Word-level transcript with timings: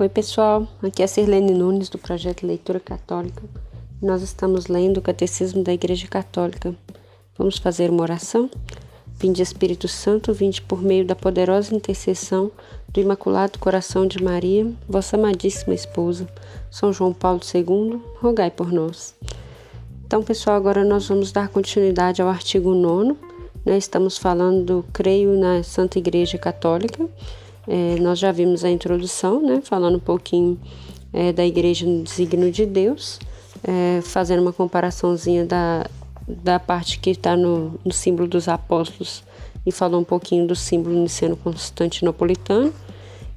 Oi, 0.00 0.08
pessoal. 0.08 0.64
Aqui 0.80 1.02
é 1.02 1.06
a 1.06 1.08
Sirlene 1.08 1.52
Nunes 1.52 1.88
do 1.88 1.98
projeto 1.98 2.46
Leitura 2.46 2.78
Católica. 2.78 3.42
Nós 4.00 4.22
estamos 4.22 4.68
lendo 4.68 4.98
o 4.98 5.02
Catecismo 5.02 5.64
da 5.64 5.72
Igreja 5.72 6.06
Católica. 6.06 6.72
Vamos 7.36 7.58
fazer 7.58 7.90
uma 7.90 8.02
oração? 8.02 8.48
Vinde 9.16 9.42
Espírito 9.42 9.88
Santo, 9.88 10.32
vinde 10.32 10.62
por 10.62 10.80
meio 10.80 11.04
da 11.04 11.16
poderosa 11.16 11.74
intercessão 11.74 12.52
do 12.88 13.00
Imaculado 13.00 13.58
Coração 13.58 14.06
de 14.06 14.22
Maria, 14.22 14.72
vossa 14.88 15.16
amadíssima 15.16 15.74
esposa, 15.74 16.28
São 16.70 16.92
João 16.92 17.12
Paulo 17.12 17.40
II, 17.52 18.00
rogai 18.20 18.52
por 18.52 18.70
nós. 18.70 19.16
Então, 20.06 20.22
pessoal, 20.22 20.54
agora 20.54 20.84
nós 20.84 21.08
vamos 21.08 21.32
dar 21.32 21.48
continuidade 21.48 22.22
ao 22.22 22.28
artigo 22.28 22.72
9. 22.72 23.16
Né? 23.66 23.76
Estamos 23.76 24.16
falando 24.16 24.64
do 24.64 24.84
Creio 24.92 25.36
na 25.36 25.64
Santa 25.64 25.98
Igreja 25.98 26.38
Católica 26.38 27.04
é, 27.68 28.00
nós 28.00 28.18
já 28.18 28.32
vimos 28.32 28.64
a 28.64 28.70
introdução, 28.70 29.42
né, 29.42 29.60
falando 29.62 29.96
um 29.96 30.00
pouquinho 30.00 30.58
é, 31.12 31.30
da 31.32 31.44
igreja 31.44 31.86
no 31.86 32.02
designo 32.02 32.50
de 32.50 32.64
Deus, 32.64 33.20
é, 33.62 34.00
fazendo 34.02 34.40
uma 34.40 34.54
comparaçãozinha 34.54 35.44
da, 35.44 35.86
da 36.26 36.58
parte 36.58 36.98
que 36.98 37.10
está 37.10 37.36
no, 37.36 37.78
no, 37.84 37.92
símbolo 37.92 38.26
dos 38.26 38.48
apóstolos 38.48 39.22
e 39.66 39.72
falou 39.72 40.00
um 40.00 40.04
pouquinho 40.04 40.46
do 40.46 40.56
símbolo 40.56 40.98
niceno 40.98 41.36
constantinopolitano. 41.36 42.72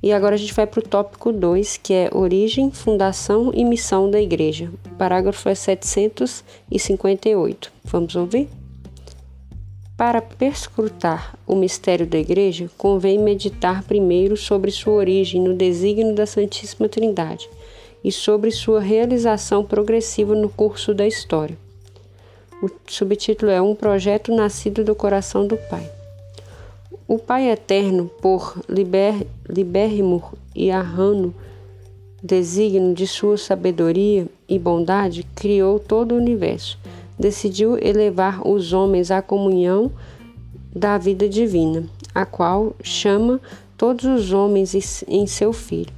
E 0.04 0.12
agora 0.14 0.36
a 0.36 0.38
gente 0.38 0.54
vai 0.54 0.66
para 0.66 0.80
o 0.80 0.84
tópico 0.84 1.32
2, 1.32 1.78
que 1.78 1.94
é 1.94 2.10
origem, 2.12 2.72
fundação 2.72 3.52
e 3.54 3.64
missão 3.64 4.10
da 4.10 4.20
igreja. 4.20 4.72
O 4.86 4.90
parágrafo 4.96 5.48
é 5.48 5.54
758. 5.54 7.72
Vamos 7.84 8.16
ouvir? 8.16 8.50
Para 10.02 10.20
perscrutar 10.20 11.38
o 11.46 11.54
mistério 11.54 12.08
da 12.08 12.18
Igreja, 12.18 12.68
convém 12.76 13.20
meditar 13.20 13.84
primeiro 13.84 14.36
sobre 14.36 14.72
sua 14.72 14.94
origem 14.94 15.40
no 15.40 15.54
desígnio 15.54 16.16
da 16.16 16.26
Santíssima 16.26 16.90
Trindade 16.90 17.48
e 18.04 18.12
sobre 18.12 18.50
sua 18.50 18.80
realização 18.80 19.64
progressiva 19.64 20.34
no 20.34 20.50
curso 20.50 20.92
da 20.92 21.06
história. 21.06 21.56
O 22.64 22.70
subtítulo 22.88 23.52
é 23.52 23.62
Um 23.62 23.76
projeto 23.76 24.34
nascido 24.34 24.84
do 24.84 24.96
coração 24.96 25.46
do 25.46 25.56
Pai. 25.56 25.88
O 27.08 27.20
Pai 27.20 27.52
Eterno, 27.52 28.10
por 28.24 28.60
liber, 28.68 29.28
libérrimo 29.48 30.34
e 30.56 30.72
arrano 30.72 31.32
desígnio 32.24 32.96
de 32.96 33.06
sua 33.06 33.38
sabedoria 33.38 34.26
e 34.50 34.58
bondade, 34.58 35.24
criou 35.36 35.78
todo 35.78 36.14
o 36.14 36.18
universo 36.18 36.80
decidiu 37.22 37.78
elevar 37.78 38.46
os 38.46 38.74
homens 38.74 39.12
à 39.12 39.22
comunhão 39.22 39.92
da 40.76 40.98
vida 40.98 41.30
divina, 41.30 41.84
a 42.16 42.26
qual 42.26 42.76
chama 42.82 43.40
todos 43.78 44.06
os 44.06 44.34
homens 44.34 45.04
em 45.08 45.28
seu 45.28 45.54
Filho. 45.54 45.94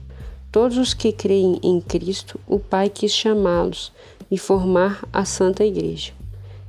Todos 0.51 0.77
os 0.77 0.93
que 0.93 1.11
creem 1.11 1.59
em 1.63 1.79
Cristo, 1.79 2.39
o 2.45 2.59
Pai 2.59 2.89
quis 2.89 3.11
chamá-los 3.11 3.91
e 4.29 4.37
formar 4.37 5.03
a 5.13 5.23
Santa 5.23 5.63
Igreja. 5.63 6.11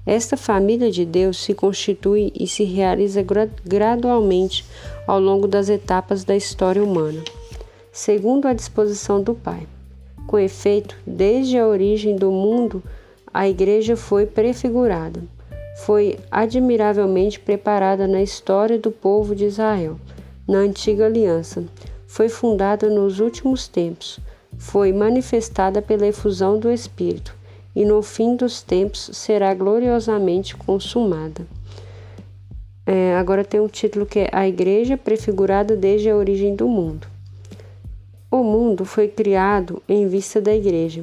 Esta 0.07 0.37
família 0.37 0.91
de 0.91 1.05
Deus 1.05 1.43
se 1.43 1.53
constitui 1.53 2.33
e 2.39 2.47
se 2.47 2.63
realiza 2.63 3.25
gradualmente 3.65 4.65
ao 5.07 5.19
longo 5.19 5.49
das 5.49 5.69
etapas 5.69 6.25
da 6.25 6.37
história 6.37 6.83
humana, 6.83 7.23
segundo 7.93 8.47
a 8.47 8.53
disposição 8.53 9.21
do 9.21 9.35
Pai. 9.35 9.67
Com 10.27 10.39
efeito, 10.39 10.97
desde 11.07 11.59
a 11.59 11.67
origem 11.67 12.17
do 12.17 12.31
mundo, 12.31 12.83
a 13.35 13.49
igreja 13.49 13.97
foi 13.97 14.27
prefigurada. 14.27 15.21
Foi 15.79 16.21
admiravelmente 16.31 17.41
preparada 17.41 18.07
na 18.07 18.23
história 18.23 18.79
do 18.79 18.93
povo 18.93 19.35
de 19.35 19.47
Israel, 19.47 19.99
na 20.47 20.59
antiga 20.59 21.07
aliança. 21.07 21.65
Foi 22.07 22.29
fundada 22.29 22.89
nos 22.89 23.19
últimos 23.19 23.67
tempos. 23.67 24.21
Foi 24.57 24.93
manifestada 24.93 25.83
pela 25.83 26.07
efusão 26.07 26.61
do 26.61 26.70
Espírito 26.70 27.35
e 27.75 27.85
no 27.85 28.01
fim 28.03 28.36
dos 28.36 28.63
tempos 28.63 29.11
será 29.13 29.53
gloriosamente 29.53 30.55
consumada. 30.55 31.45
É, 32.87 33.17
agora 33.17 33.45
tem 33.45 33.58
um 33.58 33.67
título 33.67 34.07
que 34.07 34.20
é 34.20 34.29
A 34.31 34.47
Igreja 34.47 34.97
Prefigurada 34.97 35.77
desde 35.77 36.08
a 36.08 36.14
Origem 36.14 36.55
do 36.55 36.69
Mundo. 36.69 37.08
O 38.31 38.45
mundo 38.45 38.85
foi 38.85 39.08
criado 39.08 39.83
em 39.89 40.07
vista 40.07 40.41
da 40.41 40.55
Igreja 40.55 41.03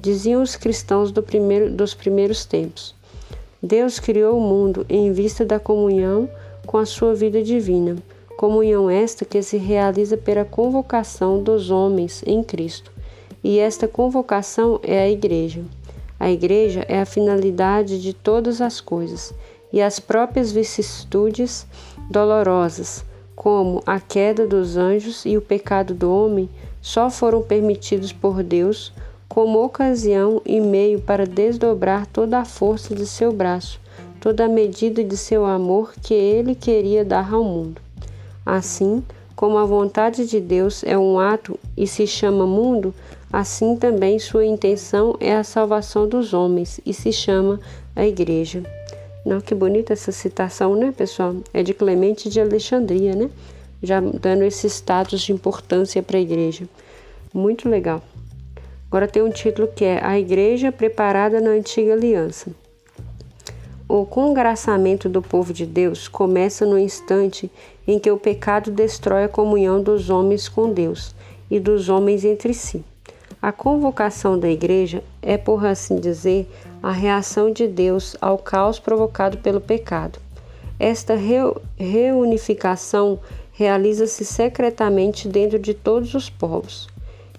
diziam 0.00 0.42
os 0.42 0.56
cristãos 0.56 1.12
do 1.12 1.22
primeiro, 1.22 1.70
dos 1.70 1.94
primeiros 1.94 2.44
tempos. 2.44 2.94
Deus 3.62 4.00
criou 4.00 4.38
o 4.38 4.40
mundo 4.40 4.86
em 4.88 5.12
vista 5.12 5.44
da 5.44 5.60
comunhão 5.60 6.28
com 6.66 6.78
a 6.78 6.86
sua 6.86 7.14
vida 7.14 7.42
divina, 7.42 7.96
comunhão 8.38 8.88
esta 8.88 9.24
que 9.24 9.42
se 9.42 9.58
realiza 9.58 10.16
pela 10.16 10.46
convocação 10.46 11.42
dos 11.42 11.70
homens 11.70 12.22
em 12.26 12.42
Cristo. 12.42 12.90
E 13.44 13.58
esta 13.58 13.86
convocação 13.86 14.80
é 14.82 15.00
a 15.00 15.10
Igreja. 15.10 15.62
A 16.18 16.30
Igreja 16.30 16.84
é 16.88 17.00
a 17.00 17.06
finalidade 17.06 18.00
de 18.00 18.14
todas 18.14 18.60
as 18.60 18.80
coisas, 18.80 19.34
e 19.72 19.80
as 19.80 20.00
próprias 20.00 20.52
vicissitudes 20.52 21.66
dolorosas, 22.10 23.04
como 23.36 23.82
a 23.86 24.00
queda 24.00 24.46
dos 24.46 24.76
anjos 24.76 25.24
e 25.24 25.36
o 25.36 25.42
pecado 25.42 25.94
do 25.94 26.10
homem, 26.10 26.48
só 26.80 27.10
foram 27.10 27.42
permitidos 27.42 28.12
por 28.12 28.42
Deus 28.42 28.92
como 29.30 29.62
ocasião 29.64 30.42
e 30.44 30.60
meio 30.60 31.00
para 31.00 31.24
desdobrar 31.24 32.04
toda 32.04 32.40
a 32.40 32.44
força 32.44 32.96
de 32.96 33.06
seu 33.06 33.32
braço, 33.32 33.80
toda 34.20 34.44
a 34.44 34.48
medida 34.48 35.04
de 35.04 35.16
seu 35.16 35.46
amor 35.46 35.94
que 36.02 36.12
ele 36.12 36.52
queria 36.52 37.04
dar 37.04 37.32
ao 37.32 37.44
mundo. 37.44 37.80
Assim, 38.44 39.04
como 39.36 39.56
a 39.56 39.64
vontade 39.64 40.26
de 40.26 40.40
Deus 40.40 40.82
é 40.82 40.98
um 40.98 41.20
ato 41.20 41.56
e 41.76 41.86
se 41.86 42.08
chama 42.08 42.44
mundo, 42.44 42.92
assim 43.32 43.76
também 43.76 44.18
sua 44.18 44.44
intenção 44.44 45.16
é 45.20 45.36
a 45.36 45.44
salvação 45.44 46.08
dos 46.08 46.34
homens 46.34 46.80
e 46.84 46.92
se 46.92 47.12
chama 47.12 47.60
a 47.94 48.04
Igreja. 48.04 48.64
Não, 49.24 49.40
que 49.40 49.54
bonita 49.54 49.92
essa 49.92 50.10
citação, 50.10 50.74
né, 50.74 50.92
pessoal? 50.96 51.36
É 51.54 51.62
de 51.62 51.72
Clemente 51.72 52.28
de 52.28 52.40
Alexandria, 52.40 53.14
né? 53.14 53.30
Já 53.80 54.00
dando 54.00 54.42
esse 54.42 54.66
status 54.68 55.20
de 55.20 55.32
importância 55.32 56.02
para 56.02 56.18
a 56.18 56.20
igreja. 56.20 56.68
Muito 57.32 57.68
legal. 57.68 58.02
Agora 58.90 59.06
tem 59.06 59.22
um 59.22 59.30
título 59.30 59.68
que 59.68 59.84
é 59.84 60.04
A 60.04 60.18
Igreja 60.18 60.72
Preparada 60.72 61.40
na 61.40 61.50
Antiga 61.50 61.92
Aliança. 61.92 62.50
O 63.88 64.04
congraçamento 64.04 65.08
do 65.08 65.22
povo 65.22 65.52
de 65.52 65.64
Deus 65.64 66.08
começa 66.08 66.66
no 66.66 66.76
instante 66.76 67.48
em 67.86 68.00
que 68.00 68.10
o 68.10 68.18
pecado 68.18 68.68
destrói 68.68 69.22
a 69.22 69.28
comunhão 69.28 69.80
dos 69.80 70.10
homens 70.10 70.48
com 70.48 70.72
Deus 70.72 71.14
e 71.48 71.60
dos 71.60 71.88
homens 71.88 72.24
entre 72.24 72.52
si. 72.52 72.84
A 73.40 73.52
convocação 73.52 74.36
da 74.36 74.50
igreja 74.50 75.04
é, 75.22 75.38
por 75.38 75.64
assim 75.64 76.00
dizer, 76.00 76.50
a 76.82 76.90
reação 76.90 77.52
de 77.52 77.68
Deus 77.68 78.16
ao 78.20 78.38
caos 78.38 78.80
provocado 78.80 79.38
pelo 79.38 79.60
pecado. 79.60 80.18
Esta 80.80 81.14
reunificação 81.78 83.20
realiza-se 83.52 84.24
secretamente 84.24 85.28
dentro 85.28 85.60
de 85.60 85.74
todos 85.74 86.12
os 86.12 86.28
povos. 86.28 86.88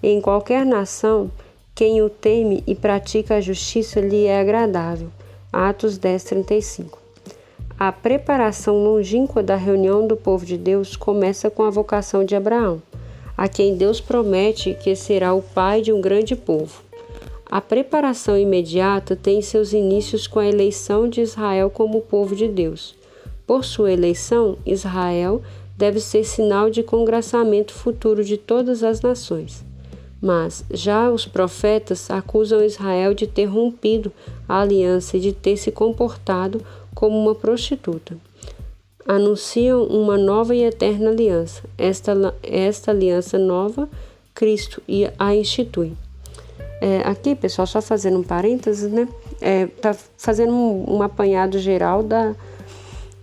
Em 0.04 0.20
qualquer 0.20 0.66
nação, 0.66 1.30
quem 1.76 2.02
o 2.02 2.10
teme 2.10 2.64
e 2.66 2.74
pratica 2.74 3.36
a 3.36 3.40
justiça 3.40 4.00
lhe 4.00 4.26
é 4.26 4.40
agradável. 4.40 5.08
Atos 5.52 5.96
10, 5.96 6.24
35. 6.24 6.98
A 7.78 7.92
preparação 7.92 8.82
longínqua 8.82 9.44
da 9.44 9.54
reunião 9.54 10.04
do 10.08 10.16
povo 10.16 10.44
de 10.44 10.58
Deus 10.58 10.96
começa 10.96 11.48
com 11.48 11.62
a 11.62 11.70
vocação 11.70 12.24
de 12.24 12.34
Abraão, 12.34 12.82
a 13.36 13.46
quem 13.46 13.76
Deus 13.76 14.00
promete 14.00 14.74
que 14.74 14.96
será 14.96 15.34
o 15.34 15.40
pai 15.40 15.80
de 15.80 15.92
um 15.92 16.00
grande 16.00 16.34
povo. 16.34 16.82
A 17.48 17.60
preparação 17.60 18.36
imediata 18.36 19.14
tem 19.14 19.40
seus 19.40 19.72
inícios 19.72 20.26
com 20.26 20.40
a 20.40 20.46
eleição 20.48 21.08
de 21.08 21.20
Israel 21.20 21.70
como 21.70 22.00
povo 22.00 22.34
de 22.34 22.48
Deus. 22.48 22.96
Por 23.46 23.64
sua 23.64 23.92
eleição, 23.92 24.58
Israel 24.66 25.42
deve 25.78 26.00
ser 26.00 26.24
sinal 26.24 26.70
de 26.70 26.82
congraçamento 26.82 27.72
futuro 27.72 28.24
de 28.24 28.36
todas 28.36 28.82
as 28.82 29.00
nações. 29.00 29.70
Mas 30.22 30.64
já 30.70 31.10
os 31.10 31.26
profetas 31.26 32.08
acusam 32.08 32.64
Israel 32.64 33.12
de 33.12 33.26
ter 33.26 33.46
rompido 33.46 34.12
a 34.48 34.60
aliança 34.60 35.16
e 35.16 35.20
de 35.20 35.32
ter 35.32 35.56
se 35.56 35.72
comportado 35.72 36.64
como 36.94 37.18
uma 37.18 37.34
prostituta. 37.34 38.16
Anunciam 39.04 39.82
uma 39.82 40.16
nova 40.16 40.54
e 40.54 40.62
eterna 40.62 41.10
aliança. 41.10 41.64
Esta, 41.76 42.32
esta 42.40 42.92
aliança 42.92 43.36
nova, 43.36 43.88
Cristo 44.32 44.80
a 45.18 45.34
institui. 45.34 45.92
É, 46.80 47.00
aqui, 47.04 47.34
pessoal, 47.34 47.66
só 47.66 47.82
fazendo 47.82 48.18
um 48.18 48.22
parênteses, 48.22 48.92
né? 48.92 49.08
É, 49.40 49.66
tá 49.66 49.92
fazendo 50.16 50.52
um, 50.52 50.98
um 50.98 51.02
apanhado 51.02 51.58
geral 51.58 52.02
da, 52.04 52.34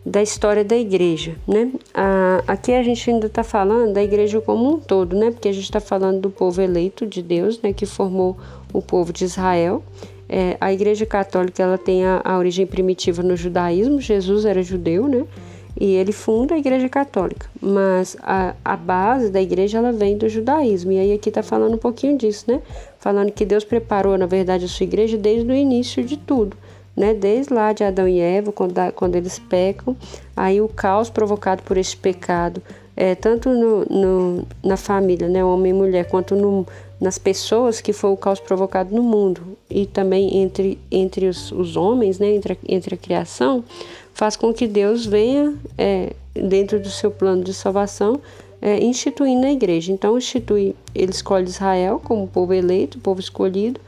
da 0.06 0.22
história 0.22 0.64
da 0.64 0.78
igreja, 0.78 1.36
né? 1.48 1.72
Ah, 1.94 2.44
aqui 2.48 2.72
a 2.72 2.82
gente 2.82 3.10
ainda 3.10 3.28
está 3.28 3.44
falando 3.44 3.94
da 3.94 4.02
igreja 4.02 4.40
como 4.42 4.76
um 4.76 4.80
todo, 4.80 5.16
né? 5.16 5.32
Porque 5.32 5.50
a 5.50 5.52
gente 5.52 5.66
está 5.66 5.80
falando 5.80 6.22
do 6.22 6.30
povo 6.30 6.62
eleito 6.62 7.06
de 7.06 7.22
Deus, 7.22 7.62
né? 7.62 7.74
Que 7.74 7.86
formou 7.86 8.38
o 8.74 8.82
povo 8.82 9.12
de 9.12 9.26
Israel. 9.26 9.84
É, 10.28 10.58
a 10.62 10.72
igreja 10.72 11.06
católica 11.06 11.64
ela 11.64 11.78
tem 11.78 12.06
a, 12.06 12.22
a, 12.24 12.38
origem 12.38 12.66
primitiva 12.66 13.24
no 13.24 13.36
judaísmo, 13.36 14.00
Jesus 14.00 14.46
era 14.46 14.62
judeu, 14.62 15.08
né? 15.08 15.26
E 15.80 15.94
ele 15.94 16.12
funda 16.12 16.56
a 16.56 16.58
Igreja 16.58 16.90
Católica, 16.90 17.50
mas 17.62 18.18
a, 18.22 18.54
a 18.66 18.76
base 18.76 19.30
da 19.30 19.42
igreja 19.42 19.78
ela 19.78 19.92
vem 19.94 20.18
do 20.18 20.28
judaísmo. 20.28 20.92
E 20.92 21.00
aí 21.00 21.14
aqui 21.14 21.30
está 21.30 21.42
falando 21.42 21.76
um 21.76 21.78
pouquinho 21.78 22.18
disso, 22.18 22.46
né? 22.48 22.62
Falando 23.00 23.32
que 23.32 23.46
Deus 23.46 23.64
preparou, 23.64 24.18
na 24.18 24.26
verdade, 24.26 24.66
a 24.66 24.68
sua 24.68 24.84
igreja 24.84 25.18
desde 25.18 25.50
o 25.50 25.56
início 25.56 26.04
de 26.04 26.18
tudo. 26.18 26.58
Né, 26.96 27.14
desde 27.14 27.54
lá 27.54 27.72
de 27.72 27.84
Adão 27.84 28.08
e 28.08 28.20
Eva, 28.20 28.52
quando, 28.52 28.74
quando 28.94 29.16
eles 29.16 29.40
pecam, 29.40 29.96
aí 30.36 30.60
o 30.60 30.68
caos 30.68 31.10
provocado 31.10 31.64
por 31.64 31.78
esse 31.78 31.96
pecado, 31.96 32.62
é, 32.96 33.16
tanto 33.16 33.50
no, 33.50 33.86
no, 33.86 34.48
na 34.62 34.76
família, 34.76 35.30
né, 35.30 35.42
homem 35.42 35.72
e 35.72 35.74
mulher, 35.74 36.10
quanto 36.10 36.36
no, 36.36 36.68
nas 37.00 37.18
pessoas, 37.18 37.80
que 37.80 37.94
foi 37.94 38.10
o 38.10 38.18
caos 38.18 38.42
provocado 38.42 38.94
no 38.94 39.02
mundo, 39.02 39.58
e 39.70 39.86
também 39.86 40.38
entre, 40.38 40.78
entre 40.92 41.28
os, 41.28 41.52
os 41.54 41.78
homens, 41.78 42.20
né, 42.20 42.36
entre, 42.36 42.54
a, 42.54 42.58
entre 42.68 42.96
a 42.96 42.98
criação, 42.98 43.64
faz 44.14 44.36
com 44.36 44.54
que 44.54 44.68
Deus 44.68 45.06
venha, 45.06 45.56
é, 45.78 46.12
dentro 46.34 46.78
do 46.80 46.90
seu 46.90 47.10
plano 47.10 47.42
de 47.42 47.54
salvação, 47.54 48.20
é, 48.62 48.84
instituindo 48.84 49.46
a 49.46 49.52
igreja. 49.52 49.92
Então, 49.92 50.18
institui, 50.18 50.76
ele 50.94 51.12
escolhe 51.12 51.46
Israel 51.46 52.02
como 52.04 52.28
povo 52.28 52.54
eleito, 52.54 53.00
povo 53.00 53.22
escolhido, 53.22 53.80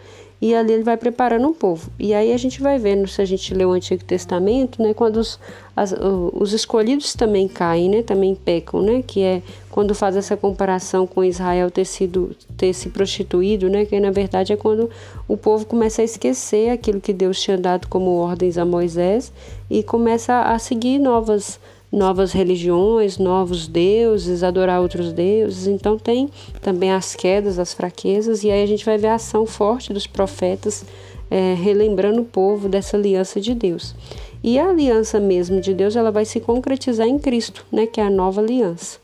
e 0.42 0.56
ali 0.56 0.74
ele 0.74 0.84
vai 0.84 0.98
preparando 0.98 1.48
um 1.48 1.54
povo. 1.54 1.92
E 2.00 2.16
aí 2.16 2.34
a 2.34 2.38
gente 2.38 2.62
vai 2.62 2.80
vendo, 2.80 3.08
se 3.08 3.22
a 3.22 3.26
gente 3.26 3.54
lê 3.54 3.64
o 3.64 3.72
Antigo 3.72 4.04
Testamento, 4.04 4.82
né, 4.82 4.92
quando 4.92 5.18
os, 5.18 5.40
as, 5.76 5.94
os 6.34 6.52
escolhidos 6.52 7.14
também 7.14 7.48
caem, 7.48 7.90
né, 7.90 8.02
também 8.02 8.34
pecam, 8.34 8.82
né, 8.82 9.04
que 9.06 9.22
é 9.22 9.44
quando 9.70 9.94
faz 9.94 10.18
essa 10.18 10.36
comparação 10.36 11.06
com 11.06 11.24
Israel 11.24 11.70
ter 11.70 11.86
sido 11.86 12.36
ter 12.58 12.74
se 12.74 12.90
prostituído, 12.90 13.70
né, 13.70 13.86
que 13.86 14.00
na 14.00 14.10
verdade 14.10 14.52
é 14.52 14.58
quando 14.58 14.90
o 15.28 15.38
povo 15.38 15.66
começa 15.66 16.02
a 16.02 16.06
esquecer 16.06 16.72
aquilo 16.72 17.00
que 17.00 17.14
Deus 17.14 17.40
tinha 17.40 17.58
dado 17.58 17.88
como 17.88 18.18
ordens 18.18 18.58
a 18.58 18.66
Moisés 18.66 19.32
e 19.70 19.84
começa 19.84 20.42
a 20.42 20.58
seguir 20.58 20.98
novas 20.98 21.60
novas 21.92 22.32
religiões, 22.32 23.18
novos 23.18 23.68
deuses, 23.68 24.44
adorar 24.44 24.82
outros 24.82 25.12
deuses. 25.12 25.68
Então 25.68 25.98
tem 25.98 26.30
também 26.62 26.92
as 26.92 27.16
quedas, 27.16 27.60
as 27.60 27.74
fraquezas, 27.74 28.44
e 28.44 28.50
aí 28.50 28.64
a 28.64 28.68
gente 28.68 28.86
vai 28.86 28.98
ver 28.98 29.08
a 29.08 29.16
ação 29.16 29.46
forte 29.46 29.92
dos 29.92 30.08
profetas 30.08 30.86
é, 31.30 31.54
relembrando 31.54 32.22
o 32.22 32.26
povo 32.26 32.70
dessa 32.70 32.98
aliança 32.98 33.40
de 33.40 33.54
Deus. 33.54 33.96
E 34.44 34.58
a 34.58 34.70
aliança 34.70 35.20
mesmo 35.20 35.62
de 35.62 35.74
Deus, 35.74 35.96
ela 35.96 36.12
vai 36.12 36.26
se 36.26 36.40
concretizar 36.40 37.08
em 37.08 37.20
Cristo, 37.20 37.66
né, 37.72 37.86
que 37.86 38.02
é 38.02 38.04
a 38.04 38.10
nova 38.10 38.42
aliança. 38.42 39.00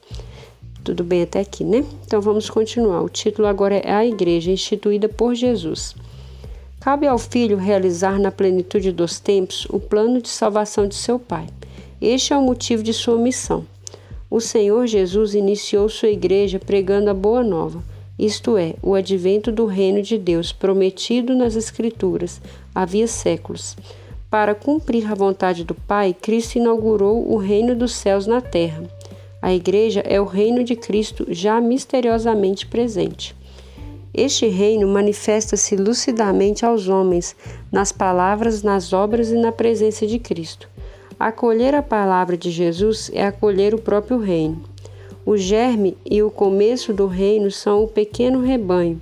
Tudo 0.83 1.03
bem 1.03 1.23
até 1.23 1.41
aqui, 1.41 1.65
né? 1.65 1.83
Então 2.05 2.21
vamos 2.21 2.49
continuar. 2.49 3.01
O 3.01 3.09
título 3.09 3.47
agora 3.47 3.75
é 3.75 3.91
A 3.91 4.05
Igreja 4.05 4.51
instituída 4.51 5.09
por 5.09 5.35
Jesus. 5.35 5.93
Cabe 6.79 7.05
ao 7.05 7.17
Filho 7.17 7.57
realizar 7.57 8.17
na 8.17 8.31
plenitude 8.31 8.93
dos 8.93 9.19
tempos 9.19 9.67
o 9.69 9.79
plano 9.79 10.21
de 10.21 10.29
salvação 10.29 10.87
de 10.87 10.95
seu 10.95 11.19
Pai. 11.19 11.47
Este 12.01 12.31
é 12.31 12.37
o 12.37 12.41
motivo 12.41 12.83
de 12.83 12.93
sua 12.93 13.17
missão. 13.17 13.65
O 14.29 14.39
Senhor 14.39 14.85
Jesus 14.85 15.33
iniciou 15.33 15.89
sua 15.89 16.09
igreja 16.09 16.59
pregando 16.59 17.09
a 17.09 17.13
boa 17.13 17.43
nova, 17.43 17.83
isto 18.19 18.55
é, 18.55 18.75
o 18.83 18.93
advento 18.93 19.51
do 19.51 19.65
reino 19.65 20.01
de 20.01 20.17
Deus 20.17 20.51
prometido 20.51 21.35
nas 21.35 21.55
Escrituras 21.55 22.39
havia 22.73 23.07
séculos. 23.07 23.75
Para 24.29 24.53
cumprir 24.53 25.09
a 25.11 25.15
vontade 25.15 25.63
do 25.63 25.73
Pai, 25.73 26.15
Cristo 26.19 26.57
inaugurou 26.57 27.31
o 27.31 27.37
reino 27.37 27.75
dos 27.75 27.93
céus 27.93 28.27
na 28.27 28.41
terra. 28.41 28.83
A 29.41 29.53
igreja 29.53 30.01
é 30.01 30.21
o 30.21 30.25
reino 30.25 30.63
de 30.63 30.75
Cristo 30.75 31.25
já 31.29 31.59
misteriosamente 31.61 32.67
presente. 32.67 33.35
Este 34.13 34.47
reino 34.47 34.87
manifesta-se 34.87 35.75
lucidamente 35.75 36.65
aos 36.65 36.87
homens 36.87 37.35
nas 37.71 37.91
palavras, 37.91 38.61
nas 38.61 38.93
obras 38.93 39.29
e 39.31 39.35
na 39.35 39.51
presença 39.51 40.05
de 40.05 40.19
Cristo. 40.19 40.67
Acolher 41.19 41.73
a 41.73 41.81
palavra 41.81 42.37
de 42.37 42.51
Jesus 42.51 43.09
é 43.13 43.25
acolher 43.25 43.73
o 43.73 43.81
próprio 43.81 44.19
reino. 44.19 44.61
O 45.25 45.35
germe 45.35 45.97
e 46.05 46.21
o 46.21 46.29
começo 46.29 46.93
do 46.93 47.07
reino 47.07 47.49
são 47.49 47.83
o 47.83 47.87
pequeno 47.87 48.41
rebanho 48.41 49.01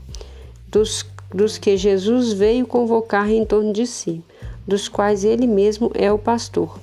dos, 0.75 1.05
dos 1.33 1.57
que 1.57 1.77
Jesus 1.77 2.33
veio 2.33 2.67
convocar 2.67 3.29
em 3.29 3.45
torno 3.45 3.71
de 3.71 3.87
si, 3.87 4.21
dos 4.67 4.87
quais 4.87 5.23
ele 5.23 5.47
mesmo 5.47 5.91
é 5.93 6.11
o 6.11 6.17
pastor. 6.17 6.79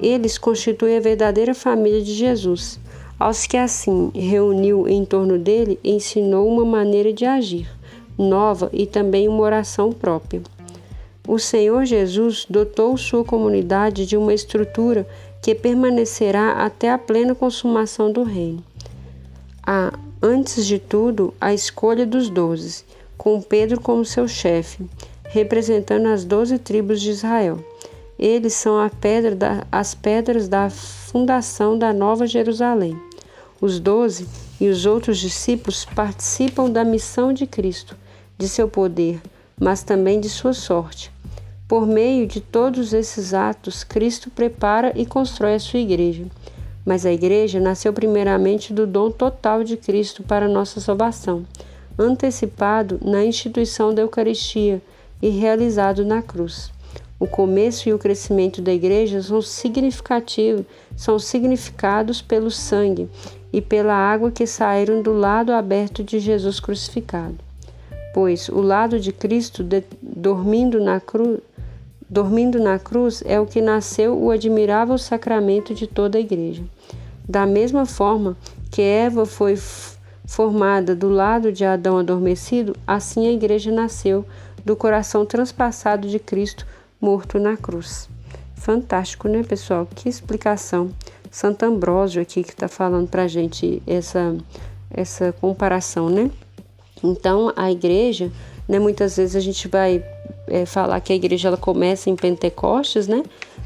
Eles 0.00 0.36
constituem 0.36 0.96
a 0.96 1.00
verdadeira 1.00 1.54
família 1.54 2.02
de 2.02 2.12
Jesus. 2.12 2.78
Aos 3.18 3.46
que 3.46 3.56
assim 3.56 4.10
reuniu 4.14 4.88
em 4.88 5.04
torno 5.04 5.38
dele, 5.38 5.78
ensinou 5.84 6.48
uma 6.48 6.64
maneira 6.64 7.12
de 7.12 7.24
agir, 7.24 7.70
nova 8.18 8.68
e 8.72 8.86
também 8.86 9.28
uma 9.28 9.42
oração 9.42 9.92
própria. 9.92 10.42
O 11.26 11.38
Senhor 11.38 11.86
Jesus 11.86 12.46
dotou 12.50 12.94
sua 12.98 13.24
comunidade 13.24 14.04
de 14.04 14.14
uma 14.14 14.34
estrutura 14.34 15.06
que 15.40 15.54
permanecerá 15.54 16.64
até 16.64 16.90
a 16.90 16.98
plena 16.98 17.34
consumação 17.34 18.12
do 18.12 18.22
reino. 18.22 18.62
Há, 19.66 19.98
antes 20.22 20.66
de 20.66 20.78
tudo, 20.78 21.32
a 21.40 21.54
escolha 21.54 22.04
dos 22.04 22.28
doze, 22.28 22.84
com 23.16 23.40
Pedro 23.40 23.80
como 23.80 24.04
seu 24.04 24.28
chefe, 24.28 24.84
representando 25.24 26.08
as 26.08 26.26
doze 26.26 26.58
tribos 26.58 27.00
de 27.00 27.08
Israel. 27.08 27.58
Eles 28.18 28.52
são 28.52 28.76
pedra 29.00 29.34
da, 29.34 29.66
as 29.72 29.94
pedras 29.94 30.46
da 30.46 30.68
fundação 30.68 31.78
da 31.78 31.90
Nova 31.90 32.26
Jerusalém. 32.26 33.00
Os 33.62 33.80
doze 33.80 34.28
e 34.60 34.68
os 34.68 34.84
outros 34.84 35.16
discípulos 35.16 35.86
participam 35.86 36.68
da 36.68 36.84
missão 36.84 37.32
de 37.32 37.46
Cristo, 37.46 37.96
de 38.36 38.46
seu 38.46 38.68
poder, 38.68 39.22
mas 39.58 39.82
também 39.82 40.20
de 40.20 40.28
sua 40.28 40.52
sorte. 40.52 41.13
Por 41.66 41.86
meio 41.86 42.26
de 42.26 42.42
todos 42.42 42.92
esses 42.92 43.32
atos, 43.32 43.84
Cristo 43.84 44.30
prepara 44.30 44.92
e 44.94 45.06
constrói 45.06 45.54
a 45.54 45.58
sua 45.58 45.80
igreja. 45.80 46.26
Mas 46.84 47.06
a 47.06 47.12
igreja 47.12 47.58
nasceu 47.58 47.90
primeiramente 47.90 48.70
do 48.70 48.86
dom 48.86 49.10
total 49.10 49.64
de 49.64 49.74
Cristo 49.74 50.22
para 50.22 50.46
nossa 50.46 50.78
salvação, 50.78 51.46
antecipado 51.98 53.00
na 53.02 53.24
instituição 53.24 53.94
da 53.94 54.02
Eucaristia 54.02 54.82
e 55.22 55.30
realizado 55.30 56.04
na 56.04 56.20
cruz. 56.20 56.70
O 57.18 57.26
começo 57.26 57.88
e 57.88 57.94
o 57.94 57.98
crescimento 57.98 58.60
da 58.60 58.70
igreja 58.72 59.22
são 59.22 59.40
significativos, 59.40 60.66
são 60.94 61.18
significados 61.18 62.20
pelo 62.20 62.50
sangue 62.50 63.08
e 63.50 63.62
pela 63.62 63.94
água 63.94 64.30
que 64.30 64.46
saíram 64.46 65.00
do 65.00 65.14
lado 65.14 65.50
aberto 65.50 66.04
de 66.04 66.18
Jesus 66.18 66.60
crucificado. 66.60 67.38
Pois 68.12 68.50
o 68.50 68.60
lado 68.60 69.00
de 69.00 69.12
Cristo 69.12 69.64
de, 69.64 69.82
dormindo 70.02 70.78
na 70.78 71.00
cruz 71.00 71.40
Dormindo 72.08 72.58
na 72.60 72.78
cruz 72.78 73.22
é 73.26 73.40
o 73.40 73.46
que 73.46 73.60
nasceu 73.60 74.20
o 74.20 74.30
admirável 74.30 74.98
sacramento 74.98 75.74
de 75.74 75.86
toda 75.86 76.18
a 76.18 76.20
igreja. 76.20 76.62
Da 77.26 77.46
mesma 77.46 77.86
forma 77.86 78.36
que 78.70 78.82
Eva 78.82 79.24
foi 79.24 79.56
formada 80.26 80.94
do 80.94 81.08
lado 81.08 81.50
de 81.50 81.64
Adão 81.64 81.98
adormecido, 81.98 82.76
assim 82.86 83.26
a 83.26 83.32
igreja 83.32 83.72
nasceu 83.72 84.24
do 84.64 84.76
coração 84.76 85.24
transpassado 85.24 86.08
de 86.08 86.18
Cristo 86.18 86.66
morto 87.00 87.38
na 87.38 87.56
cruz. 87.56 88.08
Fantástico, 88.54 89.28
né, 89.28 89.42
pessoal? 89.42 89.86
Que 89.94 90.08
explicação. 90.08 90.90
Santo 91.30 91.64
Ambrósio 91.64 92.22
aqui 92.22 92.42
que 92.42 92.50
está 92.50 92.68
falando 92.68 93.08
para 93.08 93.26
gente 93.26 93.82
essa, 93.86 94.36
essa 94.90 95.32
comparação, 95.32 96.08
né? 96.08 96.30
Então, 97.02 97.52
a 97.56 97.70
igreja, 97.70 98.30
né, 98.68 98.78
muitas 98.78 99.16
vezes 99.16 99.36
a 99.36 99.40
gente 99.40 99.68
vai 99.68 100.02
é, 100.46 100.66
falar 100.66 101.00
que 101.00 101.12
a 101.12 101.16
igreja 101.16 101.48
ela 101.48 101.56
começa 101.56 102.10
em 102.10 102.16
Pentecostes, 102.16 103.08
né? 103.08 103.22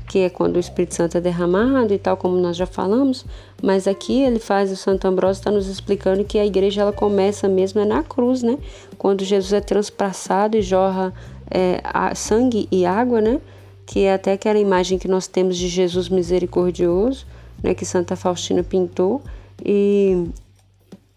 Que 0.08 0.20
é 0.20 0.30
quando 0.30 0.56
o 0.56 0.61
Espírito 0.61 0.94
Santo 0.94 1.18
é 1.18 1.20
derramado 1.20 1.92
e 1.92 1.99
tal, 1.99 2.16
como 2.16 2.37
nós 2.37 2.56
já 2.56 2.66
falamos. 2.66 3.25
Mas 3.62 3.87
aqui 3.87 4.23
ele 4.23 4.38
faz, 4.38 4.70
o 4.70 4.76
Santo 4.76 5.06
Ambrósio 5.06 5.40
está 5.40 5.50
nos 5.50 5.66
explicando 5.66 6.25
que 6.25 6.38
a 6.38 6.47
igreja 6.47 6.82
ela 6.82 6.92
começa 6.92 7.49
mesmo 7.49 7.80
é 7.80 7.85
na 7.85 8.02
cruz, 8.02 8.42
né? 8.42 8.58
Quando 8.97 9.25
Jesus 9.25 9.52
é 9.52 9.61
transpassado 9.61 10.56
e 10.56 10.62
jorra 10.62 11.12
é, 11.50 11.80
sangue 12.14 12.68
e 12.70 12.87
água, 12.87 13.20
né? 13.20 13.40
Que 13.85 14.00
é 14.00 14.14
até 14.14 14.32
aquela 14.32 14.58
imagem 14.58 14.99
que 14.99 15.08
nós 15.08 15.26
temos 15.26 15.56
de 15.56 15.68
Jesus 15.68 16.08
misericordioso, 16.08 17.26
né? 17.62 17.75
Que 17.75 17.85
Santa 17.85 18.14
Faustina 18.16 18.62
pintou. 18.62 19.20
E, 19.64 20.28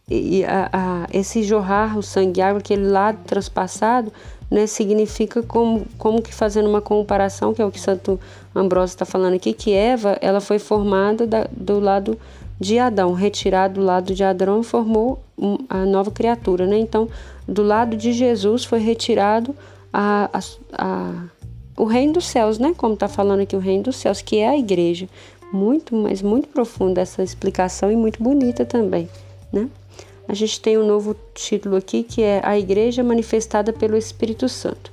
e 0.10 0.44
a, 0.44 0.70
a, 0.74 1.08
esse 1.13 1.44
jorrar 1.44 1.98
o 1.98 2.01
sangue 2.01 2.39
e 2.39 2.44
água, 2.44 2.60
aquele 2.60 2.88
lado 2.88 3.20
transpassado, 3.25 4.12
né, 4.51 4.67
significa 4.67 5.41
como, 5.41 5.88
como 5.98 6.22
que 6.22 6.36
fazendo 6.36 6.70
uma 6.70 6.81
comparação, 6.81 7.53
que 7.53 7.62
é 7.62 7.65
o 7.65 7.72
que 7.72 7.79
Santo 7.79 8.20
Ambrósio 8.53 8.96
está 8.96 9.05
falando 9.05 9.36
aqui, 9.36 9.53
que 9.53 9.72
Eva 9.72 10.17
ela 10.20 10.41
foi 10.41 10.60
formada 10.60 11.25
da, 11.25 11.48
do 11.50 11.79
lado 11.79 12.20
de 12.60 12.77
Adão, 12.77 13.13
retirado 13.13 13.75
do 13.75 13.86
lado 13.86 14.13
de 14.13 14.24
Adão 14.25 14.62
formou 14.62 15.20
a 15.70 15.86
nova 15.86 16.12
criatura. 16.12 16.67
Né? 16.67 16.77
Então, 16.79 17.08
do 17.48 17.63
lado 17.63 17.96
de 17.96 18.12
Jesus 18.12 18.65
foi 18.65 18.79
retirado 18.79 19.55
a, 19.91 20.29
a, 20.34 20.39
a, 20.74 21.24
o 21.77 21.86
reino 21.86 22.13
dos 22.13 22.27
céus, 22.27 22.60
né? 22.60 22.74
como 22.75 22.93
está 22.93 23.08
falando 23.08 23.39
aqui, 23.39 23.55
o 23.55 23.60
reino 23.60 23.86
dos 23.86 23.96
céus, 23.96 24.22
que 24.22 24.38
é 24.38 24.50
a 24.50 24.58
igreja. 24.58 25.08
Muito, 25.51 25.96
mas 25.96 26.22
muito 26.22 26.50
profunda 26.50 27.01
essa 27.01 27.24
explicação 27.24 27.91
e 27.91 27.96
muito 27.96 28.22
bonita 28.22 28.65
também. 28.65 29.10
Né? 29.51 29.67
A 30.28 30.34
gente 30.34 30.60
tem 30.62 30.78
um 30.78 30.86
novo 30.86 31.16
título 31.34 31.75
aqui 31.75 32.04
que 32.04 32.22
é 32.22 32.42
A 32.44 32.58
Igreja 32.58 33.04
Manifestada 33.04 33.74
pelo 33.74 33.98
Espírito 33.98 34.48
Santo. 34.48 34.92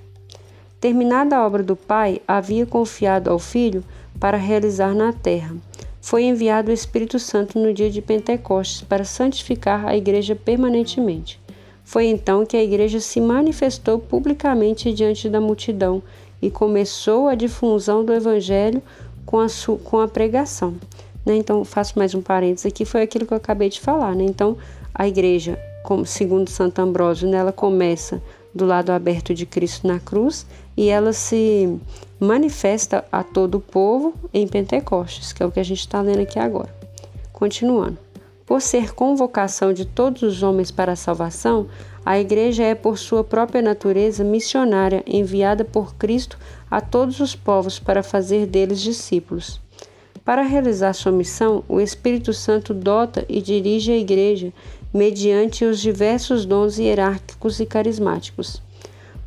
Terminada 0.80 1.37
a 1.37 1.47
obra 1.47 1.62
do 1.62 1.76
Pai, 1.76 2.20
havia 2.26 2.64
confiado 2.64 3.30
ao 3.30 3.38
Filho 3.38 3.85
para 4.18 4.37
realizar 4.37 4.94
na 4.94 5.12
terra. 5.12 5.54
foi 6.00 6.25
enviado 6.25 6.70
o 6.70 6.75
Espírito 6.75 7.18
Santo 7.18 7.58
no 7.58 7.75
dia 7.75 7.90
de 7.90 8.00
Pentecostes 8.00 8.82
para 8.82 9.04
santificar 9.04 9.87
a 9.87 9.97
igreja 9.97 10.35
permanentemente. 10.35 11.38
Foi 11.85 12.06
então 12.06 12.47
que 12.47 12.56
a 12.56 12.62
igreja 12.62 13.00
se 13.00 13.20
manifestou 13.20 13.99
publicamente 13.99 14.92
diante 14.92 15.28
da 15.28 15.40
multidão 15.40 16.02
e 16.40 16.50
começou 16.50 17.28
a 17.28 17.35
difusão 17.35 18.04
do 18.04 18.12
evangelho 18.12 18.82
com 19.26 19.38
a, 19.40 19.47
com 19.85 20.00
a 20.00 20.08
pregação. 20.08 20.76
Né? 21.25 21.37
Então, 21.37 21.64
faço 21.64 21.99
mais 21.99 22.14
um 22.14 22.23
parênteses 22.23 22.66
aqui, 22.66 22.85
foi 22.85 23.02
aquilo 23.02 23.26
que 23.26 23.32
eu 23.32 23.37
acabei 23.37 23.68
de 23.68 23.80
falar. 23.80 24.14
Né? 24.14 24.25
Então, 24.25 24.56
a 24.95 25.07
igreja, 25.07 25.59
como, 25.83 26.04
segundo 26.04 26.50
Santo 26.50 26.80
Ambrósio, 26.80 27.28
né, 27.28 27.38
ela 27.38 27.52
começa 27.52 28.23
do 28.54 28.64
lado 28.64 28.90
aberto 28.90 29.35
de 29.35 29.47
Cristo 29.47 29.87
na 29.87 30.00
cruz 30.00 30.47
e 30.76 30.88
ela 30.88 31.12
se 31.12 31.78
manifesta 32.18 33.04
a 33.12 33.23
todo 33.23 33.57
o 33.57 33.61
povo 33.61 34.14
em 34.33 34.47
Pentecostes, 34.47 35.33
que 35.33 35.42
é 35.42 35.47
o 35.47 35.50
que 35.50 35.61
a 35.61 35.64
gente 35.64 35.80
está 35.80 36.00
lendo 36.00 36.21
aqui 36.21 36.38
agora. 36.38 36.75
Continuando. 37.33 37.99
Por 38.45 38.62
ser 38.62 38.95
convocação 38.95 39.75
de 39.75 39.85
todos 39.85 40.23
os 40.23 40.42
homens 40.42 40.71
para 40.71 40.92
a 40.92 40.97
salvação, 40.97 41.66
a 42.04 42.18
Igreja 42.18 42.62
é, 42.62 42.75
por 42.75 42.97
sua 42.97 43.23
própria 43.23 43.61
natureza, 43.61 44.25
missionária, 44.25 45.04
enviada 45.07 45.66
por 45.66 45.95
Cristo 45.97 46.38
a 46.71 46.80
todos 46.80 47.21
os 47.21 47.37
povos 47.37 47.78
para 47.78 48.02
fazer 48.02 48.47
deles 48.47 48.80
discípulos. 48.80 49.61
Para 50.25 50.42
realizar 50.42 50.95
sua 50.95 51.12
missão, 51.12 51.62
o 51.68 51.80
Espírito 51.80 52.33
Santo 52.33 52.73
dota 52.73 53.25
e 53.28 53.42
dirige 53.42 53.92
a 53.92 53.97
Igreja 53.97 54.52
mediante 54.92 55.64
os 55.64 55.80
diversos 55.80 56.45
dons 56.45 56.78
hierárquicos 56.78 57.61
e 57.61 57.66
carismáticos. 57.66 58.62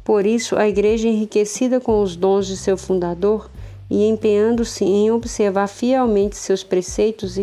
Por 0.03 0.25
isso, 0.25 0.56
a 0.56 0.68
Igreja, 0.68 1.08
enriquecida 1.08 1.80
com 1.80 2.01
os 2.01 2.15
dons 2.15 2.48
de 2.48 2.58
seu 2.58 2.75
fundador 2.75 3.50
e 3.89 4.08
empenhando-se 4.08 4.84
em 4.84 5.12
observar 5.12 5.68
fielmente 5.68 6.36
seus 6.36 6.63
preceitos 6.63 7.39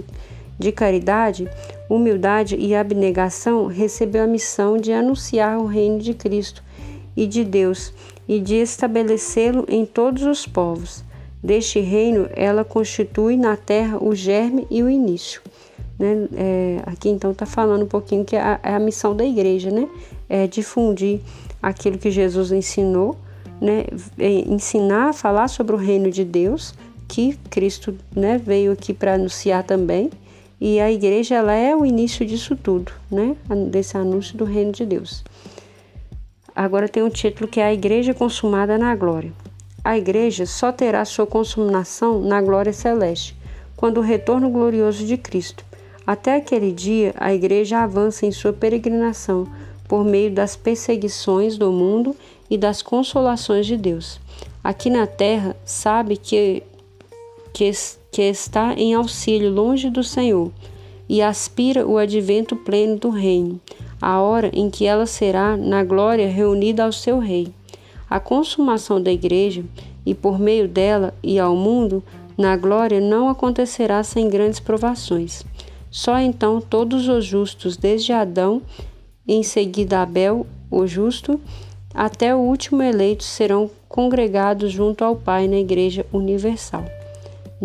de 0.58 0.72
caridade, 0.72 1.48
humildade 1.88 2.56
e 2.56 2.74
abnegação, 2.74 3.66
recebeu 3.66 4.24
a 4.24 4.26
missão 4.26 4.76
de 4.76 4.92
anunciar 4.92 5.58
o 5.58 5.66
reino 5.66 5.98
de 6.00 6.14
Cristo 6.14 6.62
e 7.16 7.26
de 7.26 7.44
Deus 7.44 7.92
e 8.26 8.40
de 8.40 8.56
estabelecê-lo 8.56 9.64
em 9.68 9.86
todos 9.86 10.24
os 10.24 10.46
povos. 10.46 11.04
Deste 11.42 11.78
reino, 11.78 12.28
ela 12.34 12.64
constitui 12.64 13.36
na 13.36 13.56
terra 13.56 14.02
o 14.02 14.14
germe 14.14 14.66
e 14.68 14.82
o 14.82 14.90
início. 14.90 15.40
Né? 15.98 16.28
É, 16.36 16.82
aqui 16.86 17.08
então 17.08 17.32
está 17.32 17.44
falando 17.44 17.82
um 17.82 17.88
pouquinho 17.88 18.24
que 18.24 18.36
é 18.36 18.40
a, 18.40 18.60
é 18.62 18.74
a, 18.74 18.78
missão 18.78 19.16
da 19.16 19.24
igreja, 19.24 19.70
né? 19.70 19.88
É 20.28 20.46
difundir 20.46 21.20
aquilo 21.60 21.98
que 21.98 22.10
Jesus 22.10 22.52
ensinou, 22.52 23.16
né? 23.60 23.84
É 24.18 24.30
ensinar, 24.30 25.12
falar 25.12 25.48
sobre 25.48 25.74
o 25.74 25.78
reino 25.78 26.10
de 26.10 26.24
Deus, 26.24 26.72
que 27.08 27.36
Cristo 27.50 27.96
né, 28.14 28.38
veio 28.38 28.72
aqui 28.72 28.94
para 28.94 29.14
anunciar 29.14 29.64
também. 29.64 30.10
E 30.60 30.78
a 30.80 30.90
igreja 30.90 31.36
ela 31.36 31.52
é 31.52 31.74
o 31.74 31.84
início 31.84 32.24
disso 32.24 32.54
tudo, 32.54 32.92
né? 33.10 33.36
Desse 33.70 33.96
anúncio 33.96 34.36
do 34.36 34.44
reino 34.44 34.72
de 34.72 34.84
Deus. 34.84 35.24
Agora 36.54 36.88
tem 36.88 37.02
um 37.02 37.08
título 37.08 37.48
que 37.48 37.60
é 37.60 37.64
a 37.64 37.72
igreja 37.72 38.12
consumada 38.12 38.76
na 38.76 38.94
glória. 38.94 39.32
A 39.84 39.96
igreja 39.96 40.44
só 40.44 40.72
terá 40.72 41.04
sua 41.04 41.26
consumação 41.26 42.20
na 42.20 42.42
glória 42.42 42.72
celeste, 42.72 43.36
quando 43.76 43.98
o 43.98 44.02
retorno 44.02 44.50
glorioso 44.50 45.06
de 45.06 45.16
Cristo. 45.16 45.64
Até 46.08 46.36
aquele 46.36 46.72
dia, 46.72 47.14
a 47.18 47.34
igreja 47.34 47.80
avança 47.80 48.24
em 48.24 48.32
sua 48.32 48.50
peregrinação 48.50 49.46
por 49.86 50.02
meio 50.02 50.30
das 50.30 50.56
perseguições 50.56 51.58
do 51.58 51.70
mundo 51.70 52.16
e 52.48 52.56
das 52.56 52.80
consolações 52.80 53.66
de 53.66 53.76
Deus. 53.76 54.18
Aqui 54.64 54.88
na 54.88 55.06
terra, 55.06 55.54
sabe 55.66 56.16
que, 56.16 56.62
que, 57.52 57.70
que 58.10 58.22
está 58.22 58.72
em 58.72 58.94
auxílio 58.94 59.52
longe 59.52 59.90
do 59.90 60.02
Senhor 60.02 60.50
e 61.06 61.20
aspira 61.20 61.86
o 61.86 61.98
advento 61.98 62.56
pleno 62.56 62.96
do 62.96 63.10
reino, 63.10 63.60
a 64.00 64.18
hora 64.18 64.50
em 64.54 64.70
que 64.70 64.86
ela 64.86 65.04
será, 65.04 65.58
na 65.58 65.84
glória, 65.84 66.26
reunida 66.26 66.84
ao 66.84 66.92
seu 66.92 67.18
Rei. 67.18 67.52
A 68.08 68.18
consumação 68.18 68.98
da 68.98 69.12
igreja, 69.12 69.62
e 70.06 70.14
por 70.14 70.38
meio 70.38 70.66
dela 70.66 71.12
e 71.22 71.38
ao 71.38 71.54
mundo, 71.54 72.02
na 72.38 72.56
glória, 72.56 72.98
não 72.98 73.28
acontecerá 73.28 74.02
sem 74.02 74.30
grandes 74.30 74.58
provações. 74.58 75.44
Só 75.90 76.18
então 76.18 76.60
todos 76.60 77.08
os 77.08 77.24
justos, 77.24 77.76
desde 77.76 78.12
Adão, 78.12 78.62
em 79.26 79.42
seguida 79.42 80.02
Abel, 80.02 80.46
o 80.70 80.86
justo, 80.86 81.40
até 81.94 82.34
o 82.34 82.38
último 82.38 82.82
eleito, 82.82 83.24
serão 83.24 83.70
congregados 83.88 84.70
junto 84.70 85.04
ao 85.04 85.16
Pai 85.16 85.48
na 85.48 85.56
Igreja 85.56 86.04
Universal. 86.12 86.84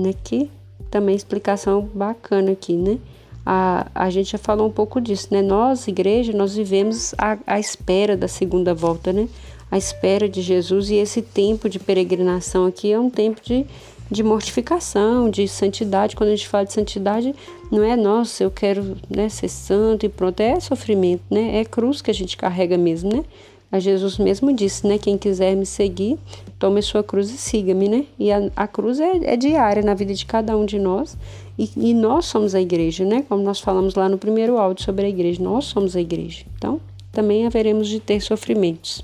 Aqui 0.10 0.50
também 0.90 1.16
explicação 1.16 1.90
bacana 1.94 2.52
aqui, 2.52 2.74
né? 2.74 3.00
A, 3.46 3.88
a 3.94 4.10
gente 4.10 4.32
já 4.32 4.38
falou 4.38 4.68
um 4.68 4.72
pouco 4.72 5.02
disso, 5.02 5.28
né? 5.32 5.42
Nós, 5.42 5.88
igreja, 5.88 6.32
nós 6.32 6.56
vivemos 6.56 7.14
à, 7.18 7.38
à 7.48 7.60
espera 7.60 8.16
da 8.16 8.28
segunda 8.28 8.74
volta, 8.74 9.12
né? 9.12 9.28
À 9.72 9.78
espera 9.78 10.30
de 10.30 10.42
Jesus 10.42 10.90
e 10.92 10.96
esse 10.96 11.22
tempo 11.22 11.68
de 11.68 11.80
peregrinação 11.80 12.66
aqui 12.66 12.92
é 12.92 13.00
um 13.00 13.10
tempo 13.10 13.42
de 13.44 13.66
de 14.14 14.24
mortificação, 14.24 15.30
de 15.30 15.48
santidade. 15.48 16.16
Quando 16.16 16.30
a 16.30 16.36
gente 16.36 16.48
fala 16.48 16.66
de 16.66 16.72
santidade, 16.72 17.36
não 17.72 17.84
é 17.84 17.96
nossa, 17.98 18.44
eu 18.44 18.52
quero 18.52 18.96
né, 19.10 19.28
ser 19.28 19.50
santo 19.50 20.06
e 20.06 20.10
pronto, 20.10 20.40
é 20.40 20.60
sofrimento, 20.60 21.24
né? 21.30 21.60
É 21.60 21.66
cruz 21.66 22.02
que 22.02 22.12
a 22.12 22.14
gente 22.14 22.38
carrega 22.38 22.78
mesmo, 22.78 23.14
né? 23.14 23.26
A 23.72 23.80
Jesus 23.80 24.20
mesmo 24.20 24.54
disse, 24.54 24.86
né? 24.88 25.00
Quem 25.00 25.18
quiser 25.18 25.56
me 25.56 25.66
seguir, 25.66 26.20
tome 26.60 26.82
sua 26.84 27.04
cruz 27.04 27.32
e 27.32 27.38
siga-me, 27.38 27.90
né? 27.90 28.06
E 28.20 28.32
a, 28.32 28.52
a 28.56 28.68
cruz 28.68 29.00
é, 29.00 29.34
é, 29.34 29.36
diária 29.36 29.82
na 29.82 29.96
vida 29.96 30.14
de 30.14 30.26
cada 30.26 30.56
um 30.56 30.64
de 30.64 30.78
nós 30.78 31.18
e, 31.58 31.70
e 31.76 31.94
nós 31.94 32.26
somos 32.26 32.54
a 32.54 32.62
igreja, 32.62 33.04
né? 33.04 33.26
Como 33.28 33.42
nós 33.42 33.60
falamos 33.60 33.96
lá 33.96 34.08
no 34.08 34.20
primeiro 34.20 34.60
áudio 34.60 34.86
sobre 34.86 35.08
a 35.08 35.10
igreja, 35.10 35.42
nós 35.42 35.66
somos 35.66 35.96
a 35.96 36.02
igreja. 36.02 36.46
Então, 36.56 36.80
também 37.12 37.48
haveremos 37.48 37.88
de 37.88 38.00
ter 38.00 38.22
sofrimentos. 38.22 39.04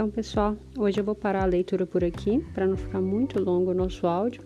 Então, 0.00 0.10
pessoal, 0.10 0.56
hoje 0.78 0.98
eu 0.98 1.04
vou 1.04 1.14
parar 1.14 1.42
a 1.42 1.46
leitura 1.46 1.84
por 1.84 2.02
aqui, 2.02 2.42
para 2.54 2.66
não 2.66 2.74
ficar 2.74 3.02
muito 3.02 3.38
longo 3.38 3.70
o 3.70 3.74
nosso 3.74 4.06
áudio. 4.06 4.42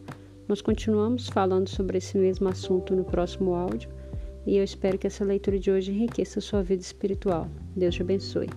Nós 0.49 0.61
continuamos 0.61 1.29
falando 1.29 1.69
sobre 1.69 1.99
esse 1.99 2.19
mesmo 2.19 2.49
assunto 2.49 2.93
no 2.97 3.05
próximo 3.05 3.55
áudio 3.55 3.89
e 4.45 4.57
eu 4.57 4.65
espero 4.65 4.99
que 4.99 5.07
essa 5.07 5.25
leitura 5.25 5.57
de 5.57 5.71
hoje 5.71 5.93
enriqueça 5.93 6.41
a 6.41 6.43
sua 6.43 6.61
vida 6.61 6.83
espiritual. 6.83 7.49
Deus 7.77 7.95
te 7.95 8.03
abençoe. 8.03 8.49